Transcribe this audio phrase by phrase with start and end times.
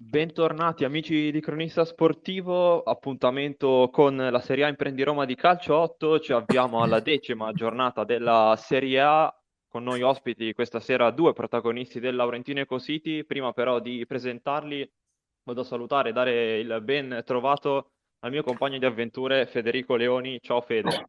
[0.00, 6.20] Bentornati amici di Cronista Sportivo, appuntamento con la Serie A Imprendi Roma di Calcio 8,
[6.20, 11.98] ci avviamo alla decima giornata della Serie A, con noi ospiti questa sera due protagonisti
[11.98, 14.88] del Laurentino Eco City, prima però di presentarli
[15.42, 17.90] vado a salutare e dare il ben trovato
[18.20, 21.08] al mio compagno di avventure Federico Leoni, ciao Fede.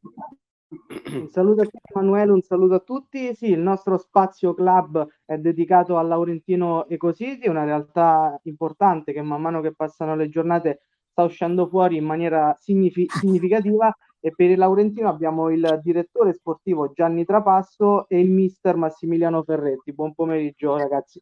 [0.72, 3.34] Un saluto a te Emanuele, un saluto a tutti.
[3.34, 9.42] Sì, il nostro spazio club è dedicato al Laurentino Ecositi, una realtà importante che man
[9.42, 14.58] mano che passano le giornate sta uscendo fuori in maniera signifi- significativa e per il
[14.58, 19.92] Laurentino abbiamo il direttore sportivo Gianni Trapasso e il mister Massimiliano Ferretti.
[19.94, 21.22] Buon pomeriggio ragazzi.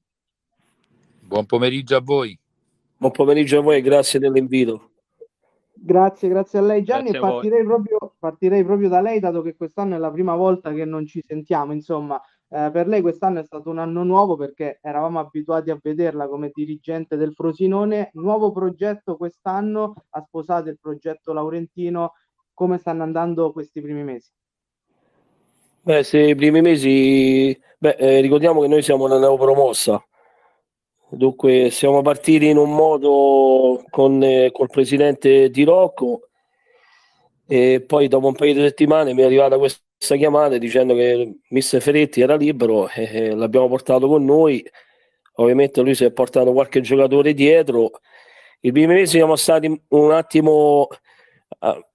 [1.22, 2.38] Buon pomeriggio a voi.
[2.98, 4.92] Buon pomeriggio a voi, grazie dell'invito.
[5.80, 7.12] Grazie, grazie a lei Gianni.
[7.12, 10.86] Grazie partirei, proprio, partirei proprio da lei, dato che quest'anno è la prima volta che
[10.86, 11.74] non ci sentiamo.
[11.74, 16.28] Insomma, eh, per lei quest'anno è stato un anno nuovo perché eravamo abituati a vederla
[16.28, 18.12] come dirigente del Frosinone.
[18.14, 22.14] Nuovo progetto quest'anno, ha sposato il progetto Laurentino.
[22.54, 24.32] Come stanno andando questi primi mesi?
[25.82, 30.04] Beh, se i primi mesi, beh, eh, ricordiamo che noi siamo una neopromossa,
[31.10, 36.28] Dunque, siamo partiti in un modo con eh, col presidente Di Rocco
[37.48, 41.82] e poi dopo un paio di settimane mi è arrivata questa chiamata dicendo che Mister
[41.82, 44.62] Ferretti era libero e, e l'abbiamo portato con noi.
[45.36, 47.92] Ovviamente lui si è portato qualche giocatore dietro.
[48.62, 50.88] I primi mesi siamo stati un attimo
[51.60, 51.86] uh,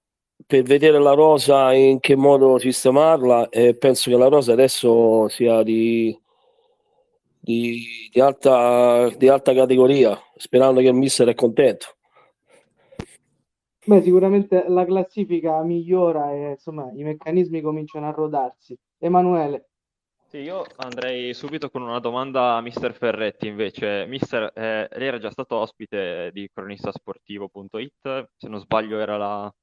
[0.47, 5.61] per vedere la rosa in che modo sistemarla e penso che la rosa adesso sia
[5.61, 6.19] di
[7.43, 11.87] di, di, alta, di alta categoria, sperando che il mister è contento.
[13.85, 18.77] Beh, sicuramente la classifica migliora e insomma i meccanismi cominciano a rodarsi.
[18.97, 19.67] Emanuele.
[20.29, 24.05] Sì, io andrei subito con una domanda a Mister Ferretti invece.
[24.07, 29.53] Mister, eh, lei era già stato ospite di cronistasportivo.it, se non sbaglio era la,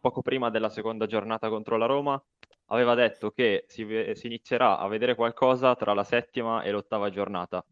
[0.00, 2.22] poco prima della seconda giornata contro la Roma
[2.66, 7.64] aveva detto che si, si, inizierà a vedere qualcosa tra la settima e l'ottava giornata.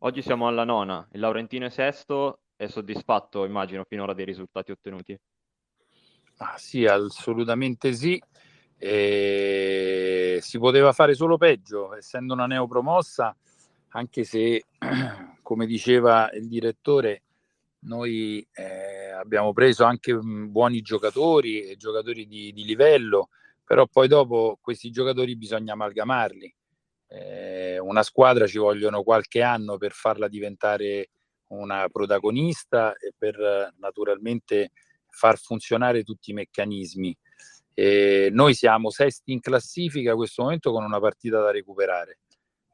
[0.00, 5.18] Oggi siamo alla nona, il Laurentino è sesto, è soddisfatto immagino finora dei risultati ottenuti?
[6.38, 8.22] Ah, sì, assolutamente sì.
[8.78, 13.34] E si poteva fare solo peggio, essendo una neopromossa,
[13.90, 14.64] anche se,
[15.42, 17.22] come diceva il direttore,
[17.80, 23.28] noi eh, abbiamo preso anche mm, buoni giocatori, giocatori di, di livello,
[23.64, 26.54] però poi dopo questi giocatori bisogna amalgamarli.
[27.08, 31.10] Eh, una squadra ci vogliono qualche anno per farla diventare
[31.48, 34.72] una protagonista e per naturalmente
[35.08, 37.16] far funzionare tutti i meccanismi.
[37.74, 42.20] Eh, noi siamo sesti in classifica a questo momento con una partita da recuperare,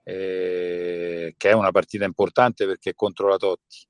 [0.04, 3.86] eh, che è una partita importante perché è contro la Totti.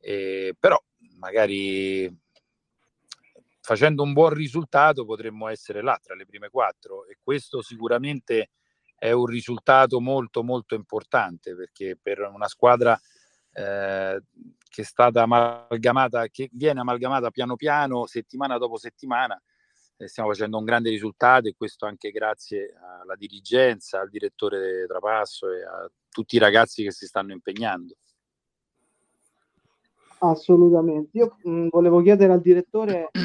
[0.00, 0.82] Eh, però
[1.18, 2.10] magari
[3.60, 8.50] facendo un buon risultato potremmo essere là tra le prime quattro e questo sicuramente
[8.96, 12.98] è un risultato molto molto importante perché per una squadra
[13.52, 14.22] eh,
[14.68, 19.40] che è stata amalgamata, che viene amalgamata piano piano, settimana dopo settimana,
[19.96, 25.50] eh, stiamo facendo un grande risultato e questo anche grazie alla dirigenza, al direttore Trapasso
[25.50, 27.96] e a tutti i ragazzi che si stanno impegnando.
[30.22, 31.16] Assolutamente.
[31.18, 33.20] Io mh, mm, volevo chiedere al direttore, eh,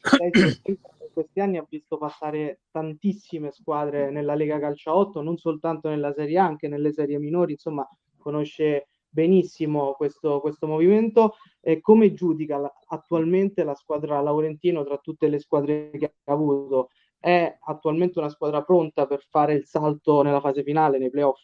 [0.64, 0.76] in
[1.12, 6.38] questi anni ha visto passare tantissime squadre nella Lega Calcio 8, non soltanto nella Serie
[6.38, 7.86] A, anche nelle serie minori, insomma,
[8.18, 11.34] conosce benissimo questo, questo movimento.
[11.60, 16.90] E come giudica la, attualmente la squadra Laurentino tra tutte le squadre che ha avuto?
[17.18, 21.40] È attualmente una squadra pronta per fare il salto nella fase finale, nei playoff?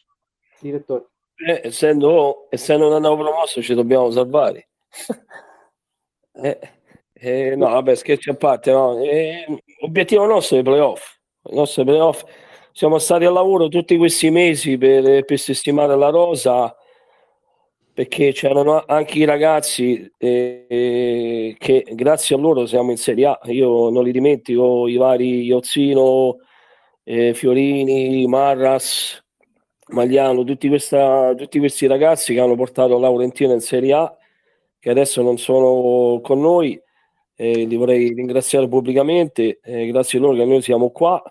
[0.59, 1.12] Direttore.
[1.35, 4.69] Eh, essendo, essendo una nuova promossa ci dobbiamo salvare.
[6.33, 6.59] eh,
[7.13, 8.99] eh, no, vabbè, scherzi a parte, no.
[9.01, 9.45] Eh,
[9.81, 11.17] l'obiettivo nostro è i playoff.
[11.49, 12.23] I nostri playoff.
[12.71, 16.75] Siamo stati al lavoro tutti questi mesi per, per sistemare la rosa
[17.93, 23.39] perché c'erano anche i ragazzi eh, che grazie a loro siamo in Serie A.
[23.45, 26.37] Io non li dimentico, i vari Iozzino,
[27.03, 29.22] eh, Fiorini, Marras,
[29.93, 34.17] Magliano, tutti, questa, tutti questi ragazzi che hanno portato Laurentino in Serie A,
[34.79, 36.81] che adesso non sono con noi,
[37.35, 41.21] eh, li vorrei ringraziare pubblicamente, eh, grazie a loro che noi siamo qua.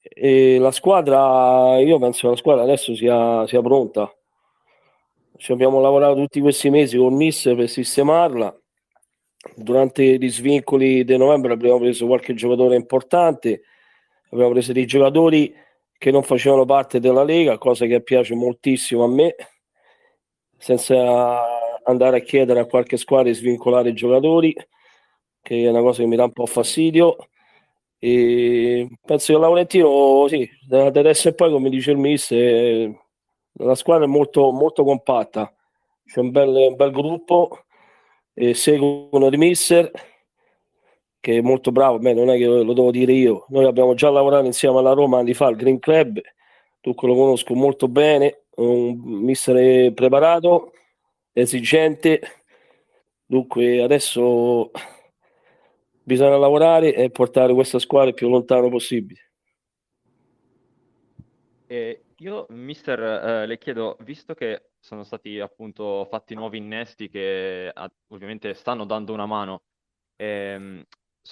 [0.00, 4.12] E la squadra, io penso che la squadra adesso sia, sia pronta.
[5.36, 8.54] Ci abbiamo lavorato tutti questi mesi con Miss per sistemarla.
[9.54, 13.62] Durante gli svincoli di novembre abbiamo preso qualche giocatore importante,
[14.30, 15.54] abbiamo preso dei giocatori
[15.98, 19.34] che non facevano parte della Lega, cosa che piace moltissimo a me,
[20.56, 21.44] senza
[21.82, 24.54] andare a chiedere a qualche squadra di svincolare i giocatori,
[25.42, 27.16] che è una cosa che mi dà un po' fastidio.
[27.98, 32.96] E penso che Laurentino, sì, da adesso e poi, come dice il mister,
[33.54, 35.52] la squadra è molto, molto compatta,
[36.04, 37.64] c'è un bel, un bel gruppo,
[38.52, 39.90] seguono di mister
[41.20, 44.10] che è molto bravo, beh, non è che lo devo dire io, noi abbiamo già
[44.10, 46.20] lavorato insieme alla Roma anni fa al Green Club,
[46.80, 50.72] dunque lo conosco molto bene, un mister preparato,
[51.32, 52.20] esigente,
[53.24, 54.70] dunque adesso
[56.02, 59.20] bisogna lavorare e portare questa squadra il più lontano possibile.
[61.66, 67.70] E io, mister, eh, le chiedo, visto che sono stati appunto fatti nuovi innesti che
[68.08, 69.62] ovviamente stanno dando una mano,
[70.16, 70.82] ehm,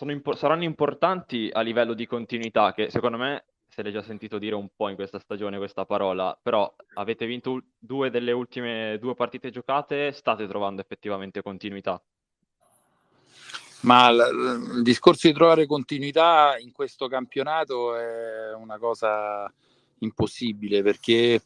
[0.05, 4.55] impo- saranno importanti a livello di continuità, che secondo me se l'hai già sentito dire
[4.55, 9.51] un po' in questa stagione questa parola, però avete vinto due delle ultime due partite
[9.51, 12.03] giocate, state trovando effettivamente continuità.
[13.83, 19.53] Ma l- il discorso di trovare continuità in questo campionato è una cosa
[19.99, 21.43] impossibile perché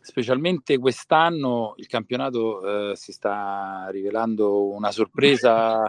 [0.00, 5.86] specialmente quest'anno il campionato eh, si sta rivelando una sorpresa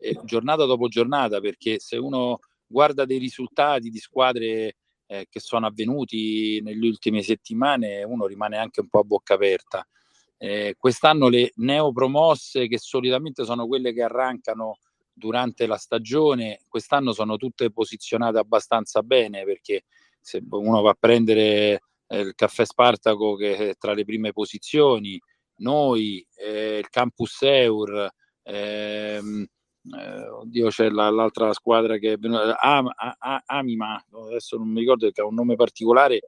[0.00, 4.76] eh, giornata dopo giornata perché se uno guarda dei risultati di squadre
[5.06, 9.86] eh, che sono avvenuti nelle ultime settimane, uno rimane anche un po' a bocca aperta.
[10.38, 14.78] Eh, quest'anno le neopromosse, che solitamente sono quelle che arrancano
[15.12, 19.84] durante la stagione, quest'anno sono tutte posizionate abbastanza bene perché
[20.20, 25.20] se uno va a prendere eh, il caffè Spartaco che è tra le prime posizioni,
[25.56, 28.10] noi, eh, il Campus Eur,
[28.44, 29.46] ehm,
[29.82, 34.80] eh, oddio c'è la, l'altra squadra che è venuta Am, Am, Amima adesso non mi
[34.80, 36.20] ricordo che ha un nome particolare.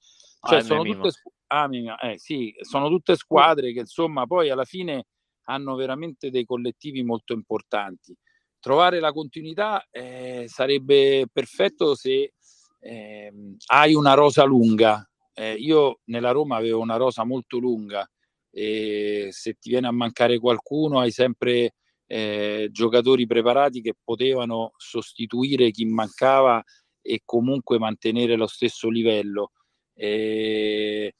[0.44, 1.10] Cioè ah, sono, tutte,
[1.48, 5.06] Amima, eh, sì, sono tutte squadre che insomma poi alla fine
[5.44, 8.16] hanno veramente dei collettivi molto importanti.
[8.58, 12.32] Trovare la continuità eh, sarebbe perfetto se
[12.80, 13.32] eh,
[13.66, 15.06] hai una rosa lunga.
[15.34, 18.08] Eh, io nella Roma avevo una rosa molto lunga
[18.50, 21.74] e se ti viene a mancare qualcuno hai sempre
[22.12, 26.62] eh, giocatori preparati che potevano sostituire chi mancava
[27.00, 29.52] e comunque mantenere lo stesso livello.
[29.94, 31.14] Eh,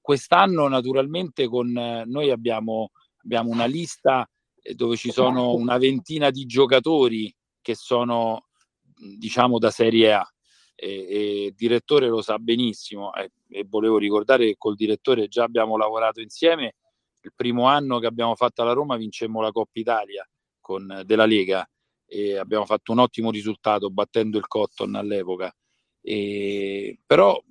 [0.00, 2.90] quest'anno naturalmente con noi abbiamo,
[3.22, 4.28] abbiamo una lista
[4.60, 8.46] eh, dove ci sono una ventina di giocatori che sono
[8.92, 10.28] diciamo da Serie A
[10.74, 15.44] e, e il direttore lo sa benissimo eh, e volevo ricordare che col direttore già
[15.44, 16.74] abbiamo lavorato insieme
[17.24, 20.28] il primo anno che abbiamo fatto alla Roma vincemmo la Coppa Italia
[20.60, 21.68] con, della Lega
[22.06, 25.54] e abbiamo fatto un ottimo risultato battendo il Cotton all'epoca.
[26.02, 27.42] E, però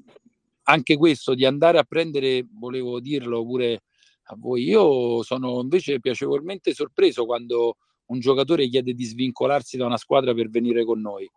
[0.63, 3.83] anche questo di andare a prendere, volevo dirlo pure
[4.27, 9.97] a voi, io sono invece piacevolmente sorpreso quando un giocatore chiede di svincolarsi da una
[9.97, 11.29] squadra per venire con noi.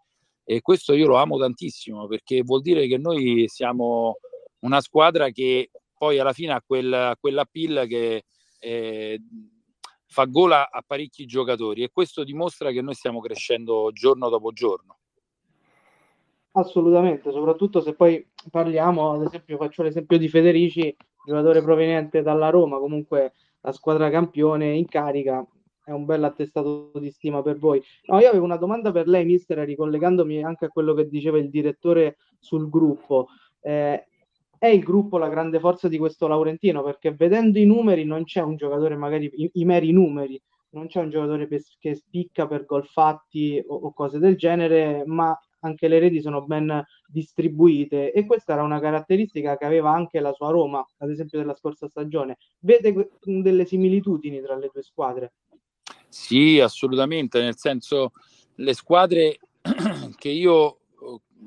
[0.44, 4.18] E questo io lo amo tantissimo perché vuol dire che noi siamo
[4.60, 8.24] una squadra che poi alla fine ha quel, quell'appeal che
[8.58, 9.20] eh,
[10.06, 14.98] fa gola a parecchi giocatori e questo dimostra che noi stiamo crescendo giorno dopo giorno.
[16.52, 20.96] Assolutamente, soprattutto se poi parliamo, ad esempio faccio l'esempio di Federici,
[21.26, 25.46] giocatore proveniente dalla Roma, comunque la squadra campione in carica,
[25.84, 27.82] è un bel attestato di stima per voi.
[28.06, 31.50] No, io avevo una domanda per lei, mister, ricollegandomi anche a quello che diceva il
[31.50, 33.28] direttore sul gruppo.
[33.60, 34.06] Eh,
[34.58, 38.40] è il gruppo la grande forza di questo Laurentino perché vedendo i numeri non c'è
[38.40, 41.48] un giocatore magari i, i meri numeri non c'è un giocatore
[41.78, 46.44] che spicca per gol fatti o, o, cose del genere ma anche le reti sono
[46.44, 48.12] ben distribuite.
[48.12, 51.88] E questa era una caratteristica che aveva anche la sua Roma ad esempio della scorsa
[51.88, 52.38] stagione.
[52.58, 55.32] Vede delle similitudini tra le due squadre?
[56.08, 58.12] Sì assolutamente nel senso
[58.56, 59.38] le squadre
[60.16, 60.78] che io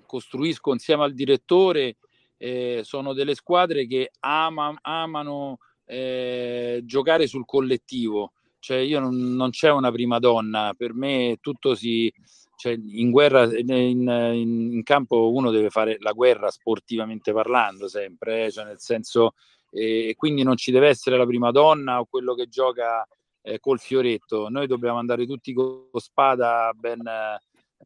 [0.06, 1.98] costruisco insieme al direttore
[2.40, 8.32] eh, sono delle squadre che ama, amano eh, giocare sul collettivo.
[8.60, 12.12] Cioè io non, non, c'è una prima donna, per me tutto si...
[12.56, 18.52] Cioè in guerra, in, in, campo uno deve fare la guerra sportivamente parlando sempre, eh?
[18.52, 19.36] cioè nel senso,
[19.72, 23.08] e quindi non ci deve essere la prima donna o quello che gioca
[23.44, 24.50] eh, col fioretto.
[24.50, 27.02] Noi dobbiamo andare tutti con spada ben,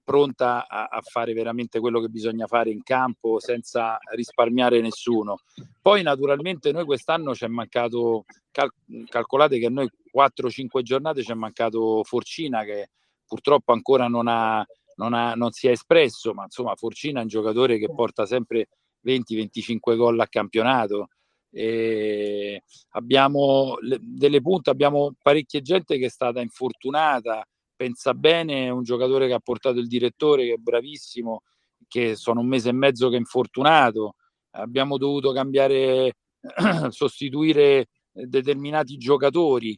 [0.03, 5.39] pronta a, a, fare veramente quello che bisogna fare in campo senza risparmiare nessuno.
[5.81, 8.73] Poi naturalmente noi quest'anno ci è mancato, cal-
[9.07, 12.89] calcolate che a noi 4-5 giornate ci è mancato Forcina che
[13.25, 17.29] purtroppo ancora non, ha, non, ha, non si è espresso, ma insomma Forcina è un
[17.29, 18.67] giocatore che porta sempre
[19.05, 21.09] 20-25 gol a campionato.
[21.55, 27.45] E abbiamo le, delle punte, abbiamo parecchia gente che è stata infortunata.
[27.83, 31.41] Pensa bene, un giocatore che ha portato il direttore, che è bravissimo,
[31.89, 34.15] che sono un mese e mezzo che è infortunato.
[34.51, 36.13] Abbiamo dovuto cambiare,
[36.91, 39.77] sostituire determinati giocatori.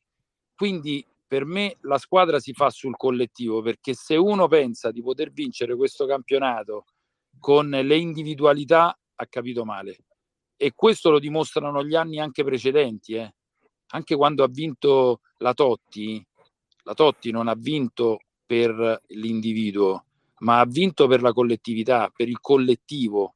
[0.53, 5.31] Quindi per me la squadra si fa sul collettivo perché se uno pensa di poter
[5.31, 6.85] vincere questo campionato
[7.39, 9.97] con le individualità ha capito male
[10.55, 13.33] e questo lo dimostrano gli anni anche precedenti eh.
[13.93, 16.23] anche quando ha vinto la Totti
[16.85, 20.05] la Totti non ha vinto per l'individuo
[20.39, 23.35] ma ha vinto per la collettività per il collettivo.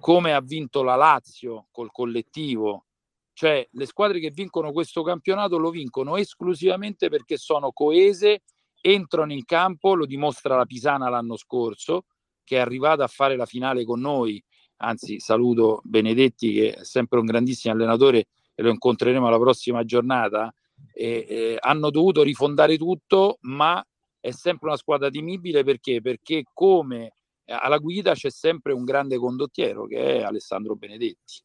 [0.00, 2.84] Come ha vinto la Lazio col collettivo.
[3.32, 8.42] Cioè le squadre che vincono questo campionato lo vincono esclusivamente perché sono coese
[8.80, 12.04] entrano in campo lo dimostra la Pisana l'anno scorso
[12.44, 14.42] che è arrivata a fare la finale con noi.
[14.80, 20.52] Anzi saluto Benedetti che è sempre un grandissimo allenatore e lo incontreremo alla prossima giornata,
[20.98, 23.84] e, e hanno dovuto rifondare tutto, ma
[24.18, 26.00] è sempre una squadra temibile perché?
[26.00, 27.12] Perché come
[27.44, 31.40] alla guida c'è sempre un grande condottiero che è Alessandro Benedetti.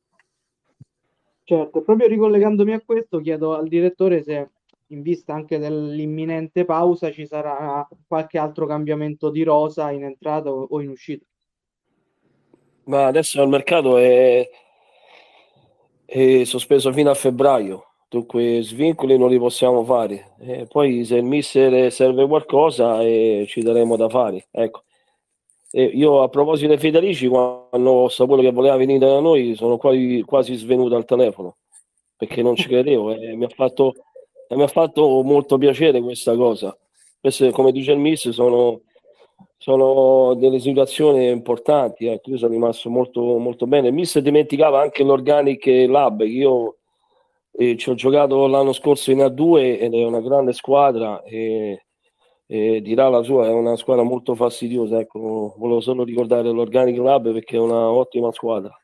[1.43, 4.49] Certo, proprio ricollegandomi a questo, chiedo al direttore se
[4.87, 10.81] in vista anche dell'imminente pausa ci sarà qualche altro cambiamento di rosa in entrata o
[10.81, 11.25] in uscita.
[12.85, 14.49] Ma adesso il mercato è,
[16.05, 20.35] è sospeso fino a febbraio, dunque svincoli non li possiamo fare.
[20.39, 24.47] E poi se il mister serve qualcosa eh, ci daremo da fare.
[24.51, 24.83] Ecco.
[25.71, 29.77] E io a proposito dei Federici, quando ho saputo che voleva venire da noi, sono
[29.77, 31.57] quasi, quasi svenuto al telefono
[32.15, 33.93] perché non ci credevo e mi ha fatto,
[34.49, 36.77] mi ha fatto molto piacere questa cosa.
[37.19, 38.81] Queste, come dice il mister, sono
[39.57, 42.05] sono delle situazioni importanti.
[42.07, 42.31] Ecco.
[42.31, 43.91] Io sono rimasto molto, molto bene.
[43.91, 46.79] Mi si dimenticava anche l'Organic Lab, io
[47.55, 51.85] eh, ci ho giocato l'anno scorso in A2 ed è una grande squadra e,
[52.47, 54.99] e dirà la sua, è una squadra molto fastidiosa.
[54.99, 58.75] Ecco, volevo solo ricordare l'Organic Lab perché è una ottima squadra.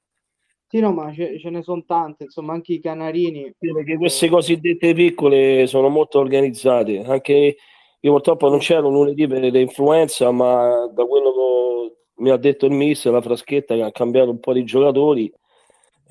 [0.68, 3.52] Sì, no, ma ce, ce ne sono tante, insomma, anche i canarini.
[3.58, 7.56] Perché queste cosiddette piccole sono molto organizzate, anche
[8.02, 12.74] io purtroppo non c'ero lunedì per l'influenza, ma da quello che mi ha detto il
[12.74, 15.34] mister, la fraschetta che ha cambiato un po' di giocatori,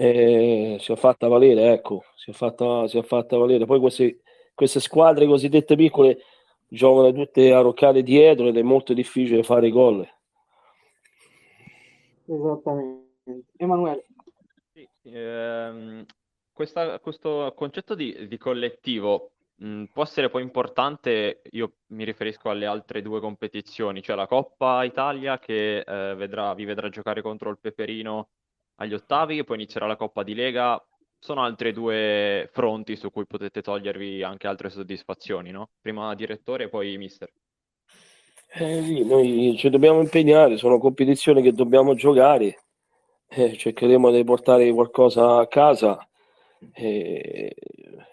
[0.00, 3.66] eh, si è fatta valere, ecco, si è fatta, si è fatta valere.
[3.66, 4.20] Poi queste,
[4.54, 6.18] queste squadre cosiddette piccole
[6.68, 10.08] giocano tutte arroccate dietro ed è molto difficile fare gol.
[12.26, 13.06] Esattamente.
[13.56, 14.06] Emanuele.
[14.72, 16.04] Sì, ehm,
[16.52, 19.32] questa, questo concetto di, di collettivo
[19.64, 24.84] Mm, può essere poi importante, io mi riferisco alle altre due competizioni, cioè la Coppa
[24.84, 28.28] Italia che eh, vedrà, vi vedrà giocare contro il Peperino
[28.80, 30.82] agli ottavi e poi inizierà la Coppa di Lega.
[31.20, 35.70] Sono altre due fronti su cui potete togliervi anche altre soddisfazioni, no?
[35.80, 37.28] Prima direttore e poi mister.
[38.50, 42.62] Eh sì, noi ci dobbiamo impegnare, sono competizioni che dobbiamo giocare,
[43.28, 46.08] eh, cercheremo di portare qualcosa a casa.
[46.72, 47.54] Eh,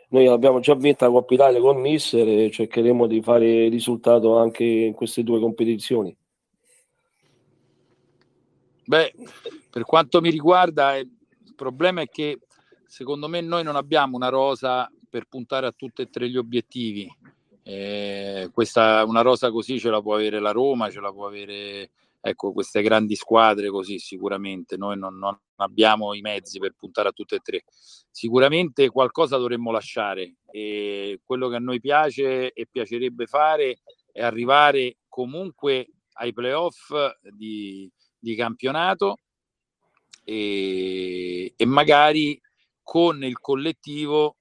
[0.10, 4.64] noi abbiamo già vinto la Coppa Italia con Mister e cercheremo di fare risultato anche
[4.64, 6.16] in queste due competizioni.
[8.88, 9.14] Beh,
[9.76, 11.10] per quanto mi riguarda, il
[11.54, 12.40] problema è che
[12.88, 17.14] secondo me noi non abbiamo una rosa per puntare a tutti e tre gli obiettivi.
[17.62, 21.92] Eh, questa, una rosa così ce la può avere la Roma, ce la può avere
[22.22, 27.12] ecco, queste grandi squadre così sicuramente noi non, non, abbiamo i mezzi per puntare a
[27.12, 27.64] tutte e tre.
[28.10, 33.80] Sicuramente qualcosa dovremmo lasciare e quello che a noi piace e piacerebbe fare
[34.10, 36.94] è arrivare comunque ai playoff
[37.36, 39.18] di, di campionato
[40.26, 42.42] e, e, magari
[42.82, 44.38] con il collettivo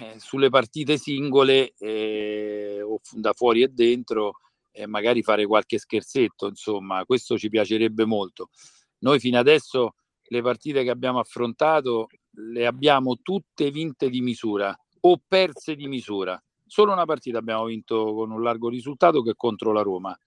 [0.00, 4.34] eh, sulle partite singole eh, o da fuori e dentro
[4.70, 8.50] e magari fare qualche scherzetto, insomma, questo ci piacerebbe molto.
[8.98, 9.94] Noi fino adesso
[10.28, 16.42] le partite che abbiamo affrontato le abbiamo tutte vinte di misura o perse di misura.
[16.66, 20.18] Solo una partita abbiamo vinto con un largo risultato che è contro la Roma.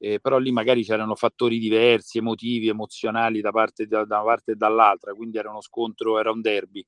[0.00, 4.52] Eh, però lì magari c'erano fattori diversi, emotivi, emozionali da parte, da, da una parte
[4.52, 6.84] e dall'altra, quindi era uno scontro, era un derby.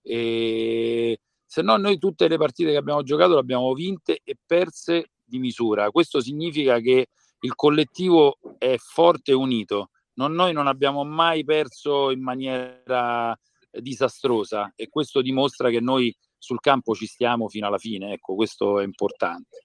[0.00, 5.10] E se no noi tutte le partite che abbiamo giocato le abbiamo vinte e perse
[5.22, 5.90] di misura.
[5.90, 7.08] Questo significa che
[7.40, 9.90] il collettivo è forte e unito.
[10.14, 13.36] Non, noi non abbiamo mai perso in maniera
[13.70, 18.12] disastrosa e questo dimostra che noi sul campo ci stiamo fino alla fine.
[18.12, 19.61] Ecco, questo è importante.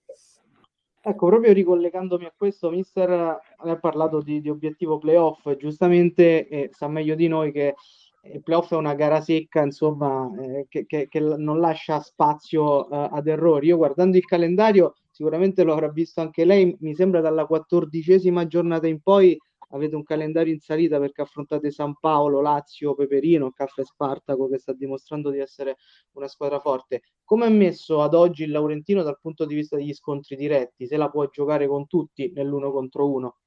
[1.08, 6.90] Ecco, proprio ricollegandomi a questo, Mister ha parlato di, di obiettivo playoff, giustamente eh, sa
[6.90, 7.76] meglio di noi che
[8.24, 13.08] il playoff è una gara secca, insomma, eh, che, che, che, non lascia spazio uh,
[13.10, 13.68] ad errori.
[13.68, 18.88] Io guardando il calendario, sicuramente lo avrà visto anche lei, mi sembra dalla quattordicesima giornata
[18.88, 24.48] in poi avete un calendario in salita perché affrontate San Paolo, Lazio, Peperino, Caffè Spartaco
[24.48, 25.78] che sta dimostrando di essere
[26.14, 27.02] una squadra forte.
[27.24, 30.88] Come è messo ad oggi il Laurentino dal punto di vista degli scontri diretti?
[30.88, 33.38] Se la può giocare con tutti nell'uno contro uno?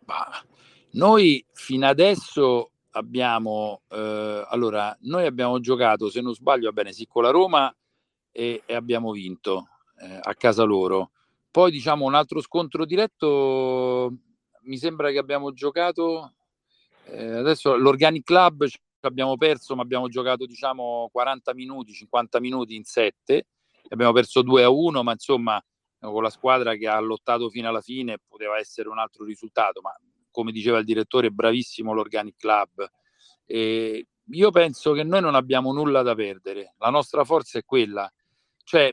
[0.00, 0.42] Bah,
[0.92, 7.22] noi fino adesso abbiamo eh, allora noi abbiamo giocato se non sbaglio bene sì con
[7.24, 7.74] la Roma
[8.30, 9.68] e, e abbiamo vinto
[9.98, 11.10] eh, a casa loro
[11.50, 14.12] poi diciamo un altro scontro diretto
[14.64, 16.34] mi sembra che abbiamo giocato
[17.06, 18.66] eh, adesso l'Organic Club
[19.06, 23.46] abbiamo perso, ma abbiamo giocato diciamo 40 minuti, 50 minuti in 7.
[23.90, 25.62] Abbiamo perso 2 a 1, ma insomma
[25.98, 29.94] con la squadra che ha lottato fino alla fine poteva essere un altro risultato, ma
[30.30, 32.86] come diceva il direttore, bravissimo l'Organic Club.
[33.46, 38.10] E io penso che noi non abbiamo nulla da perdere, la nostra forza è quella.
[38.64, 38.92] Cioè,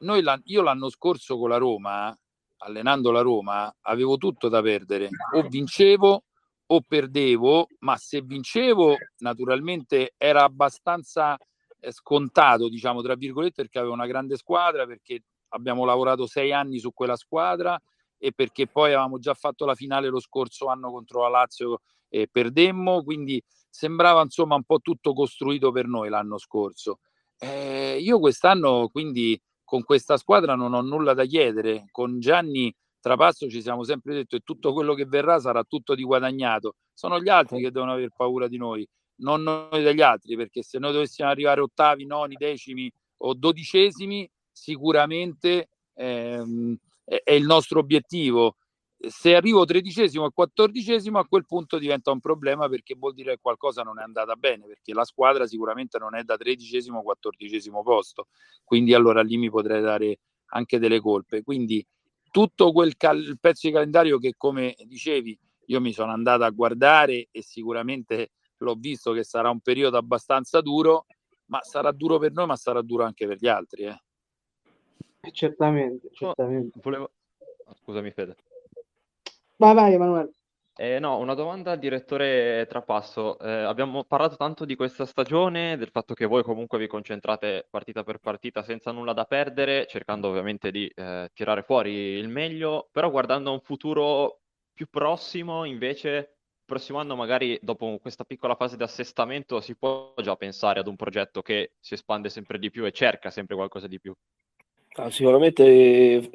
[0.00, 2.16] noi io l'anno scorso con la Roma
[2.62, 5.08] allenando la Roma, avevo tutto da perdere.
[5.34, 6.24] O vincevo
[6.72, 11.36] o perdevo, ma se vincevo, naturalmente era abbastanza
[11.80, 16.78] eh, scontato, diciamo, tra virgolette, perché avevo una grande squadra, perché abbiamo lavorato sei anni
[16.78, 17.80] su quella squadra
[18.16, 22.28] e perché poi avevamo già fatto la finale lo scorso anno contro la Lazio e
[22.30, 26.98] perdemmo, quindi sembrava insomma un po' tutto costruito per noi l'anno scorso.
[27.38, 29.40] Eh, io quest'anno quindi
[29.70, 31.84] con questa squadra non ho nulla da chiedere.
[31.92, 36.02] Con Gianni Trapasso ci siamo sempre detto che tutto quello che verrà sarà tutto di
[36.02, 36.74] guadagnato.
[36.92, 38.84] Sono gli altri che devono aver paura di noi,
[39.18, 45.68] non noi degli altri, perché se noi dovessimo arrivare ottavi, noni, decimi o dodicesimi, sicuramente
[45.94, 48.56] ehm, è il nostro obiettivo
[49.08, 53.40] se arrivo tredicesimo e quattordicesimo a quel punto diventa un problema perché vuol dire che
[53.40, 57.82] qualcosa non è andata bene perché la squadra sicuramente non è da tredicesimo o quattordicesimo
[57.82, 58.28] posto
[58.62, 60.20] quindi allora lì mi potrei dare
[60.52, 61.86] anche delle colpe quindi
[62.30, 67.28] tutto quel cal- pezzo di calendario che come dicevi io mi sono andato a guardare
[67.30, 71.06] e sicuramente l'ho visto che sarà un periodo abbastanza duro
[71.46, 73.98] ma sarà duro per noi ma sarà duro anche per gli altri eh.
[75.32, 76.78] certamente, certamente.
[76.78, 77.12] Oh, volevo...
[77.82, 78.36] scusami Fede
[79.60, 80.30] Vai, vai, Emanuele.
[80.74, 83.38] Eh, no, una domanda al direttore Trapasso.
[83.38, 88.02] Eh, abbiamo parlato tanto di questa stagione, del fatto che voi comunque vi concentrate partita
[88.02, 93.10] per partita senza nulla da perdere, cercando ovviamente di eh, tirare fuori il meglio, però
[93.10, 94.40] guardando a un futuro
[94.72, 100.14] più prossimo, invece, il prossimo anno magari dopo questa piccola fase di assestamento si può
[100.22, 103.86] già pensare ad un progetto che si espande sempre di più e cerca sempre qualcosa
[103.86, 104.14] di più.
[104.94, 106.30] Ah, sicuramente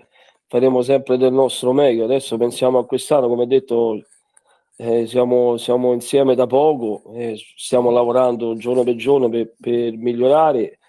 [0.48, 2.06] faremo sempre del nostro meglio.
[2.06, 4.02] Adesso pensiamo a quest'anno, come detto,
[4.78, 10.80] eh, siamo, siamo, insieme da poco, eh, stiamo lavorando giorno per giorno per, per migliorare.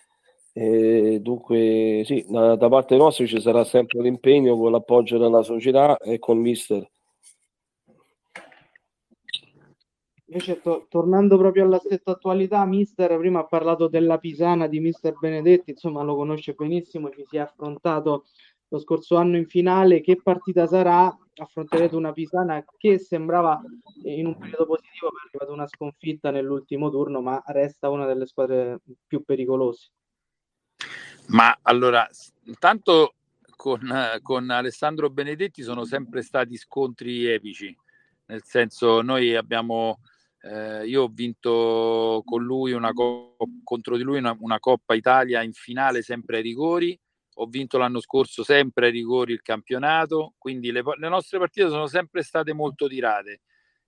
[0.53, 5.99] Eh, dunque, sì, da, da, parte nostra ci sarà sempre l'impegno con l'appoggio della società
[5.99, 6.88] e con mister.
[10.29, 15.14] Invece, to- tornando proprio alla stessa attualità, mister prima ha parlato della Pisana di mister
[15.19, 18.25] Benedetti, insomma lo conosce benissimo, ci si è affrontato
[18.68, 20.00] lo scorso anno in finale.
[20.00, 21.14] Che partita sarà?
[21.38, 23.61] Affronterete una Pisana che sembrava
[24.05, 28.26] in un periodo positivo perché è arrivata una sconfitta nell'ultimo turno, ma resta una delle
[28.26, 29.90] squadre più pericolose.
[31.29, 32.09] Ma allora,
[32.44, 33.14] intanto
[33.55, 33.81] con,
[34.22, 37.76] con Alessandro Benedetti sono sempre stati scontri epici,
[38.26, 40.00] nel senso noi abbiamo,
[40.42, 42.92] eh, io ho vinto con lui una
[43.62, 46.98] contro di lui una, una Coppa Italia in finale sempre ai rigori
[47.38, 51.87] ho vinto l'anno scorso sempre ai rigori il campionato, quindi le, le nostre partite sono
[51.87, 53.42] sempre state molto tirate.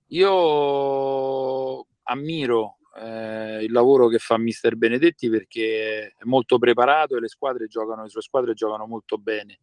[0.09, 7.29] Io ammiro eh, il lavoro che fa Mister Benedetti perché è molto preparato e le
[7.29, 9.61] squadre giocano, le sue squadre giocano molto bene.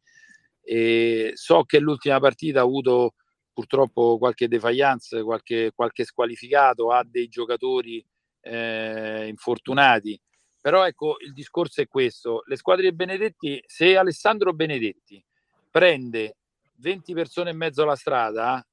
[0.62, 3.14] E so che l'ultima partita ha avuto
[3.54, 8.04] purtroppo qualche defiance, qualche, qualche squalificato, ha dei giocatori
[8.42, 10.20] eh, infortunati
[10.66, 12.42] però ecco, il discorso è questo.
[12.48, 15.24] Le squadre di Benedetti, se Alessandro Benedetti
[15.70, 16.38] prende
[16.78, 18.66] 20 persone in mezzo alla strada,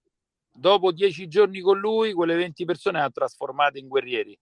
[0.50, 4.34] dopo 10 giorni con lui, quelle 20 persone ha trasformate in guerrieri.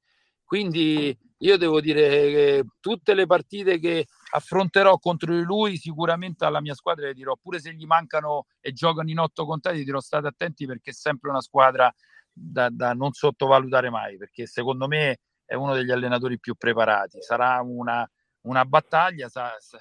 [0.44, 6.60] Quindi io devo dire che tutte le partite che affronterò contro di lui, sicuramente alla
[6.60, 10.28] mia squadra le dirò, pure se gli mancano e giocano in otto contati, dirò state
[10.28, 11.92] attenti perché è sempre una squadra
[12.32, 15.18] da, da non sottovalutare mai, perché secondo me
[15.50, 17.20] è uno degli allenatori più preparati.
[17.20, 18.08] Sarà una,
[18.42, 19.78] una battaglia, sa, sa,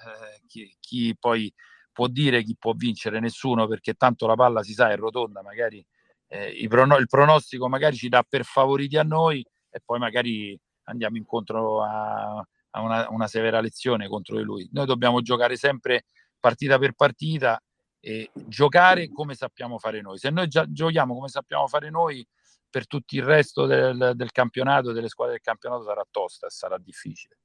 [0.47, 1.53] chi, chi, poi
[1.91, 3.19] può dire chi può vincere?
[3.19, 5.85] Nessuno, perché tanto la palla si sa è rotonda, magari
[6.25, 11.17] eh, prono- il pronostico magari ci dà per favoriti a noi, e poi magari andiamo
[11.17, 14.67] incontro a, a una, una, severa lezione contro di lui.
[14.71, 16.05] Noi dobbiamo giocare sempre
[16.39, 17.61] partita per partita
[17.99, 20.17] e giocare come sappiamo fare noi.
[20.17, 22.27] Se noi giochiamo come sappiamo fare noi,
[22.69, 26.77] per tutto il resto del, del campionato, delle squadre del campionato sarà tosta e sarà
[26.77, 27.37] difficile.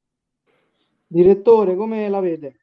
[1.06, 2.60] Direttore, come la vede?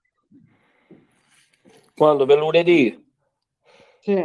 [1.96, 2.26] Quando?
[2.26, 3.10] Per lunedì?
[4.00, 4.24] Sì.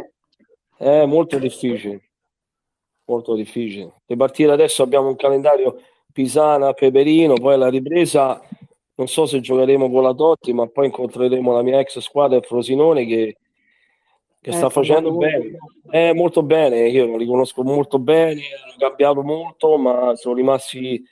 [0.77, 2.09] È molto difficile.
[3.05, 4.01] Molto difficile.
[4.05, 8.41] Le partite adesso abbiamo un calendario Pisana, Peperino, poi la ripresa
[8.95, 13.05] non so se giocheremo con la Totti, ma poi incontreremo la mia ex squadra Frosinone
[13.05, 13.37] che,
[14.47, 15.57] che eh, sta facendo bene.
[15.83, 16.09] Bene.
[16.09, 21.03] Eh, molto bene, io li conosco molto bene, hanno cambiato molto, ma sono rimasti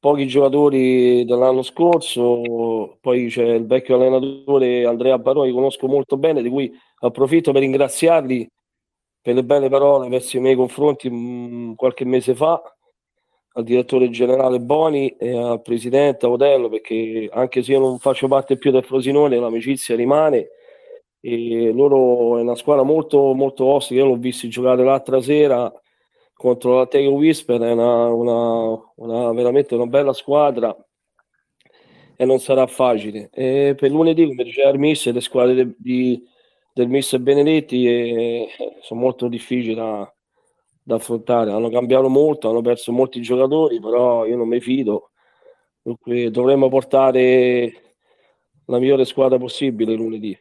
[0.00, 6.48] pochi giocatori dell'anno scorso, poi c'è il vecchio allenatore Andrea Baroni, conosco molto bene, di
[6.48, 8.48] cui approfitto per ringraziarli
[9.20, 12.60] per le belle parole verso i miei confronti mh, mm, qualche mese fa
[13.54, 18.56] al direttore generale Boni e al presidente Audello perché anche se io non faccio parte
[18.56, 20.48] più del Frosinone l'amicizia rimane
[21.24, 25.72] e loro è una squadra molto molto ostica io l'ho visto giocare l'altra sera
[26.34, 30.76] contro la Tego Whisper è una, una, una, veramente una bella squadra
[32.16, 36.22] e non sarà facile e per lunedì come diceva il mister le squadre de, di,
[36.74, 38.48] del mister Benedetti eh,
[38.80, 40.12] sono molto difficili da,
[40.82, 41.52] da affrontare.
[41.52, 45.10] Hanno cambiato molto, hanno perso molti giocatori, però io non mi fido.
[45.82, 47.72] Dunque dovremmo portare
[48.66, 50.36] la migliore squadra possibile lunedì.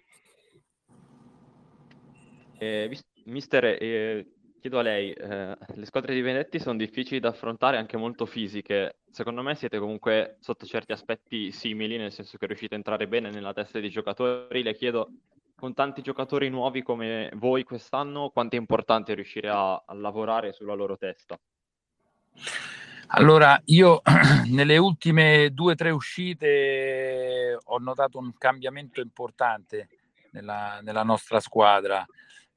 [2.63, 7.78] Eh, mister, eh, chiedo a lei, eh, le squadre di Benedetti sono difficili da affrontare,
[7.78, 8.97] anche molto fisiche.
[9.10, 13.32] Secondo me siete comunque sotto certi aspetti simili, nel senso che riuscite a entrare bene
[13.32, 14.62] nella testa dei giocatori.
[14.62, 15.10] Le chiedo
[15.56, 20.76] con tanti giocatori nuovi come voi quest'anno, quanto è importante riuscire a, a lavorare sulla
[20.76, 21.39] loro testa?
[23.08, 24.04] Allora, io
[24.52, 29.89] nelle ultime due o tre uscite ho notato un cambiamento importante
[30.34, 32.06] nella, nella nostra squadra.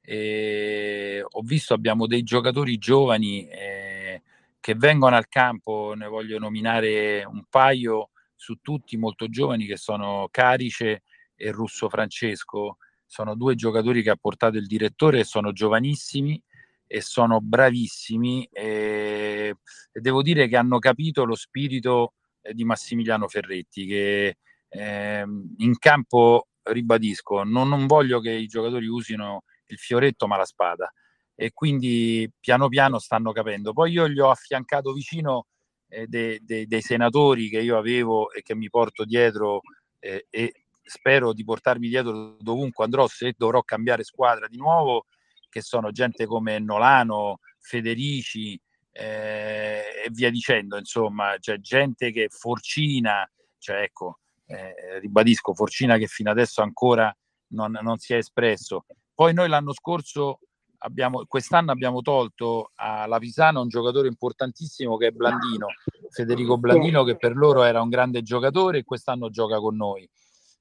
[0.05, 4.21] E ho visto abbiamo dei giocatori giovani eh,
[4.59, 10.27] che vengono al campo, ne voglio nominare un paio su tutti molto giovani che sono
[10.29, 11.03] Carice
[11.35, 12.77] e Russo Francesco.
[13.05, 16.41] Sono due giocatori che ha portato il direttore, sono giovanissimi
[16.87, 19.55] e sono bravissimi e,
[19.91, 24.37] e devo dire che hanno capito lo spirito eh, di Massimiliano Ferretti che
[24.69, 25.25] eh,
[25.57, 30.91] in campo, ribadisco, non, non voglio che i giocatori usino il fioretto ma la spada
[31.35, 33.73] e quindi piano piano stanno capendo.
[33.73, 35.47] Poi io gli ho affiancato vicino
[35.89, 39.61] eh, de, de, dei senatori che io avevo e che mi porto dietro
[39.99, 45.05] eh, e spero di portarmi dietro dovunque andrò se dovrò cambiare squadra di nuovo,
[45.49, 48.59] che sono gente come Nolano, Federici
[48.91, 56.07] eh, e via dicendo, insomma, c'è gente che Forcina, cioè ecco, eh, ribadisco, Forcina che
[56.07, 57.13] fino adesso ancora
[57.47, 58.85] non, non si è espresso.
[59.15, 60.39] Poi noi l'anno scorso
[60.85, 65.67] Abbiamo, quest'anno abbiamo tolto alla Visana un giocatore importantissimo che è Blandino,
[66.09, 70.07] Federico Blandino, che per loro era un grande giocatore e quest'anno gioca con noi.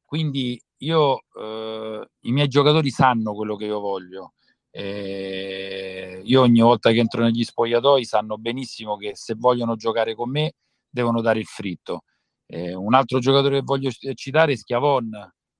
[0.02, 4.32] Quindi io, eh, i miei giocatori sanno quello che io voglio.
[4.70, 10.30] Eh, io ogni volta che entro negli spogliatoi sanno benissimo che se vogliono giocare con
[10.30, 10.54] me
[10.88, 12.04] devono dare il fritto.
[12.46, 15.10] Eh, un altro giocatore che voglio citare è Schiavon,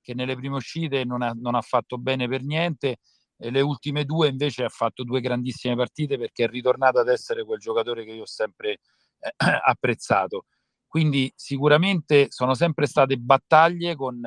[0.04, 2.98] che nelle prime uscite non ha, non ha fatto bene per niente
[3.38, 7.44] e le ultime due invece ha fatto due grandissime partite perché è ritornato ad essere
[7.44, 8.80] quel giocatore che io ho sempre
[9.18, 9.32] eh,
[9.64, 10.44] apprezzato.
[10.86, 14.20] Quindi sicuramente sono sempre state battaglie con,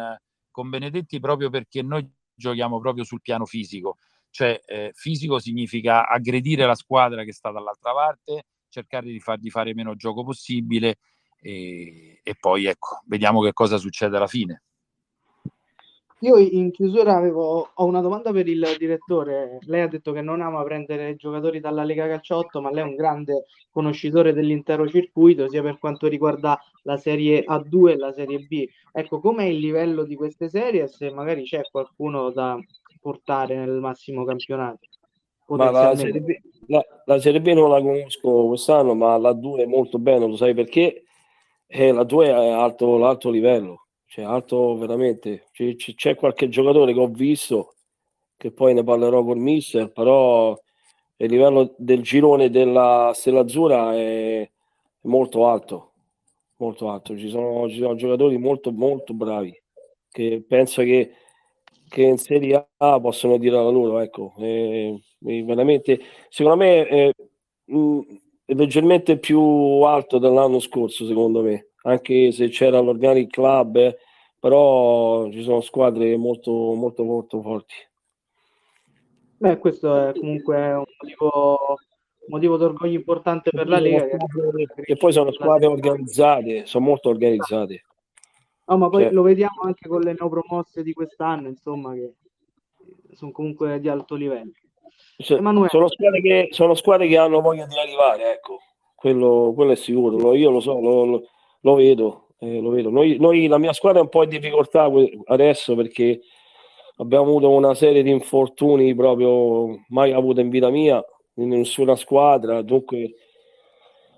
[0.50, 3.98] con Benedetti proprio perché noi giochiamo proprio sul piano fisico.
[4.32, 9.74] Cioè eh, fisico significa aggredire la squadra che sta dall'altra parte, cercare di fargli fare
[9.74, 10.98] meno gioco possibile
[11.40, 14.64] e, e poi ecco, vediamo che cosa succede alla fine.
[16.22, 19.60] Io in chiusura avevo, ho una domanda per il direttore.
[19.68, 22.96] Lei ha detto che non ama prendere giocatori dalla Lega Calciotto, ma lei è un
[22.96, 28.68] grande conoscitore dell'intero circuito, sia per quanto riguarda la Serie A2 e la Serie B.
[28.92, 32.58] Ecco, com'è il livello di queste serie e se magari c'è qualcuno da
[33.00, 34.88] portare nel massimo campionato?
[35.50, 39.62] Ma la serie, B, la, la serie, B, non la conosco quest'anno, ma la 2
[39.62, 41.04] è molto bene, lo sai perché?
[41.68, 43.87] Eh, la 2 è alto, l'alto livello
[44.18, 45.48] cioè alto veramente.
[45.52, 47.76] C'è, c'è qualche giocatore che ho visto
[48.36, 50.58] che poi ne parlerò con mister, però
[51.18, 54.50] il livello del girone della Stella Azzurra è
[55.02, 55.94] molto alto,
[56.58, 57.16] molto alto.
[57.16, 59.56] Ci sono, ci sono giocatori molto, molto bravi
[60.10, 61.12] che penso che,
[61.88, 64.00] che in Serie A possono dire la loro.
[64.00, 66.00] Ecco, eh, veramente,
[66.30, 67.14] secondo me, eh,
[68.46, 69.40] è leggermente più
[69.84, 73.98] alto dell'anno scorso, secondo me, anche se c'era l'Organic Club, eh,
[74.40, 77.76] però ci sono squadre molto, molto, molto forti.
[79.38, 81.78] Beh, questo è comunque un motivo,
[82.28, 84.18] motivo d'orgoglio importante per la Lega.
[84.76, 87.84] E poi sono squadre organizzate, sono molto organizzate.
[88.66, 92.16] No, ma poi cioè, lo vediamo anche con le neopromosse di quest'anno, insomma, che
[93.14, 94.52] sono comunque di alto livello.
[95.18, 98.60] Cioè, sono, squadre che, sono, squadre che, hanno voglia di arrivare, ecco,
[98.94, 101.28] quello, quello è sicuro, io lo so, lo, lo,
[101.68, 102.28] lo vedo.
[102.40, 102.90] Eh, lo vedo.
[102.90, 104.90] Noi, noi, la mia squadra è un po' in difficoltà
[105.26, 106.22] adesso perché
[106.98, 111.04] abbiamo avuto una serie di infortuni proprio mai avuto in vita mia,
[111.36, 113.14] in nessuna squadra, dunque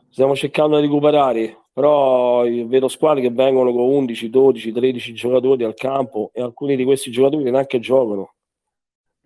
[0.10, 5.74] stiamo cercando di recuperare, però vedo squadre che vengono con 11, 12, 13 giocatori al
[5.74, 8.34] campo e alcuni di questi giocatori neanche giocano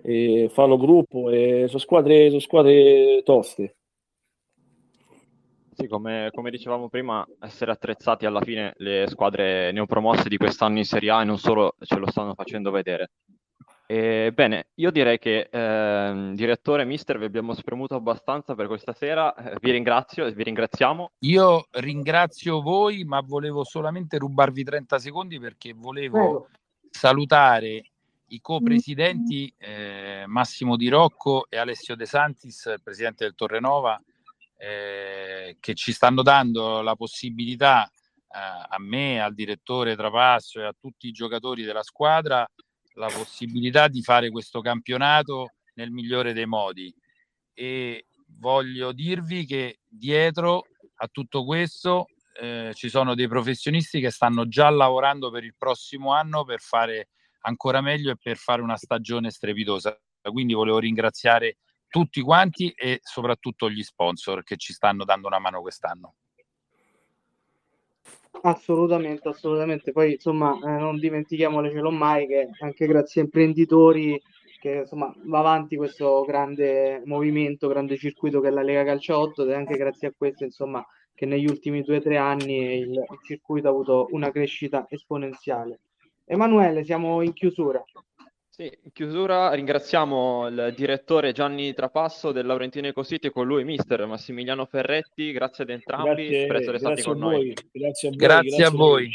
[0.02, 3.76] e fanno gruppo e sono squadre, sono squadre toste.
[5.76, 10.86] Sì, come, come, dicevamo prima, essere attrezzati alla fine le squadre neopromosse di quest'anno in
[10.86, 13.12] Serie A e non solo ce lo stanno facendo vedere.
[13.86, 19.34] E, bene, io direi che eh, direttore, mister, vi abbiamo spremuto abbastanza per questa sera.
[19.36, 21.12] Eh, vi ringrazio e vi ringraziamo.
[21.20, 26.48] Io ringrazio voi, ma volevo solamente rubarvi 30 secondi perché volevo Prego.
[26.90, 27.84] salutare
[28.28, 34.02] i co-presidenti eh, Massimo Di Rocco e Alessio De Santis, presidente del Torrenova,
[34.64, 37.90] eh, che ci stanno dando la possibilità eh,
[38.30, 42.48] a me, al direttore Trapasso e a tutti i giocatori della squadra
[42.96, 46.94] la possibilità di fare questo campionato nel migliore dei modi.
[47.54, 48.06] E
[48.40, 50.64] voglio dirvi che dietro
[50.96, 52.06] a tutto questo
[52.40, 57.10] eh, ci sono dei professionisti che stanno già lavorando per il prossimo anno per fare
[57.42, 60.00] ancora meglio e per fare una stagione strepitosa.
[60.22, 61.58] Quindi volevo ringraziare
[61.94, 66.16] tutti quanti e soprattutto gli sponsor che ci stanno dando una mano quest'anno.
[68.42, 69.92] Assolutamente, assolutamente.
[69.92, 74.20] Poi insomma eh, non dimentichiamocelo mai che anche grazie a imprenditori
[74.60, 79.44] che insomma va avanti questo grande movimento, grande circuito che è la Lega Calcio 8
[79.44, 82.90] ed è anche grazie a questo insomma che negli ultimi due o tre anni il,
[82.90, 85.82] il circuito ha avuto una crescita esponenziale.
[86.26, 87.84] Emanuele, siamo in chiusura.
[88.56, 94.06] Sì, in chiusura ringraziamo il direttore Gianni Trapasso del Laurentino Ecositi e con lui mister
[94.06, 97.52] Massimiliano Ferretti, grazie ad entrambi, grazie, per essere stati con noi.
[97.72, 98.18] Grazie a voi.
[98.20, 99.10] Grazie, a voi.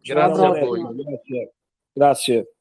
[0.00, 0.82] Grazie a voi.
[1.02, 1.52] Grazie.
[1.92, 2.54] grazie.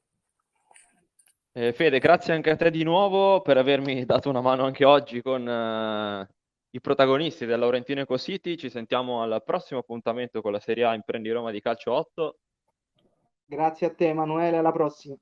[1.52, 5.22] Eh, Fede, grazie anche a te di nuovo per avermi dato una mano anche oggi
[5.22, 6.34] con uh,
[6.72, 8.58] i protagonisti del Laurentino Ecositi.
[8.58, 12.38] Ci sentiamo al prossimo appuntamento con la Serie A Imprendi Roma di Calcio 8.
[13.46, 15.16] Grazie a te Emanuele, alla prossima.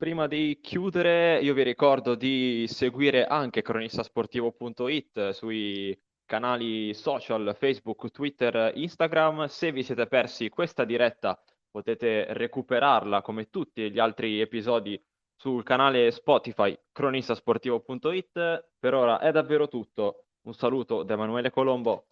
[0.00, 8.72] Prima di chiudere, io vi ricordo di seguire anche cronistasportivo.it sui canali social Facebook, Twitter,
[8.76, 9.44] Instagram.
[9.44, 11.38] Se vi siete persi questa diretta,
[11.70, 14.98] potete recuperarla come tutti gli altri episodi
[15.36, 18.70] sul canale Spotify cronistasportivo.it.
[18.78, 20.28] Per ora è davvero tutto.
[20.44, 22.06] Un saluto da Emanuele Colombo.